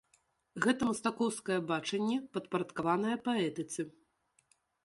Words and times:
Гэта 0.63 0.87
мастакоўскае 0.91 1.59
бачанне, 1.73 2.17
падпарадкаванае 2.39 3.15
паэтыцы. 3.29 3.81